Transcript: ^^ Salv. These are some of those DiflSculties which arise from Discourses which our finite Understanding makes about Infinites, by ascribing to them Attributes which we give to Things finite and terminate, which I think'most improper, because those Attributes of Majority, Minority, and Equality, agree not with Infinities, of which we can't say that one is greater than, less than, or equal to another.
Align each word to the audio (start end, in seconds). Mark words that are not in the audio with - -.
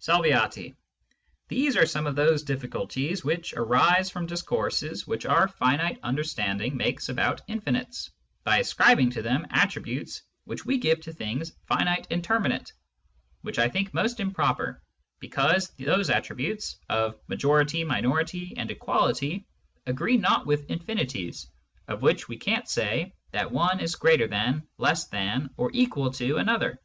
^^ 0.00 0.02
Salv. 0.02 0.66
These 1.48 1.74
are 1.74 1.86
some 1.86 2.06
of 2.06 2.14
those 2.14 2.44
DiflSculties 2.44 3.24
which 3.24 3.54
arise 3.54 4.10
from 4.10 4.26
Discourses 4.26 5.06
which 5.06 5.24
our 5.24 5.48
finite 5.48 5.98
Understanding 6.02 6.76
makes 6.76 7.08
about 7.08 7.40
Infinites, 7.48 8.10
by 8.44 8.58
ascribing 8.58 9.08
to 9.12 9.22
them 9.22 9.46
Attributes 9.48 10.20
which 10.44 10.66
we 10.66 10.76
give 10.76 11.00
to 11.00 11.12
Things 11.14 11.52
finite 11.64 12.06
and 12.10 12.22
terminate, 12.22 12.70
which 13.40 13.58
I 13.58 13.70
think'most 13.70 14.20
improper, 14.20 14.82
because 15.20 15.70
those 15.78 16.10
Attributes 16.10 16.76
of 16.90 17.18
Majority, 17.26 17.82
Minority, 17.82 18.52
and 18.58 18.70
Equality, 18.70 19.42
agree 19.86 20.18
not 20.18 20.44
with 20.44 20.68
Infinities, 20.68 21.46
of 21.88 22.02
which 22.02 22.28
we 22.28 22.36
can't 22.36 22.68
say 22.68 23.14
that 23.30 23.52
one 23.52 23.80
is 23.80 23.96
greater 23.96 24.26
than, 24.26 24.68
less 24.76 25.06
than, 25.06 25.48
or 25.56 25.70
equal 25.72 26.10
to 26.12 26.36
another. 26.36 26.78